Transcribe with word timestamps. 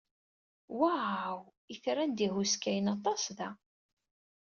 Waw! 0.79 1.35
Itran 1.73 2.11
d 2.17 2.19
ihuskayen 2.25 2.91
aṭas 2.95 3.23
da. 3.37 3.49